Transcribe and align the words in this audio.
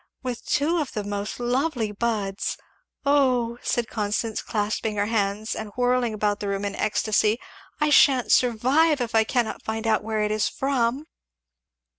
with 0.23 0.43
two 0.47 0.79
of 0.81 0.93
the 0.93 1.03
most 1.03 1.39
lovely 1.39 1.91
buds 1.91 2.57
Oh!" 3.05 3.59
said 3.61 3.87
Constance 3.87 4.41
clasping 4.41 4.95
her 4.95 5.05
hands 5.05 5.55
and 5.55 5.69
whirling 5.75 6.11
about 6.11 6.39
the 6.39 6.47
room 6.47 6.65
in 6.65 6.73
comic 6.73 6.81
ecstasy 6.87 7.37
"I 7.79 7.91
sha'n't 7.91 8.31
survive 8.31 8.99
if 8.99 9.13
I 9.13 9.23
cannot 9.23 9.61
find 9.61 9.85
out 9.85 10.03
where 10.03 10.23
it 10.23 10.31
is 10.31 10.49
from! 10.49 11.05